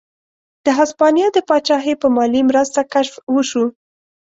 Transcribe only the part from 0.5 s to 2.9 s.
د هسپانیا د پاچاهۍ په مالي مرسته